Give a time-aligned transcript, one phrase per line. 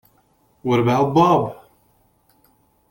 [0.63, 1.57] What About Bob?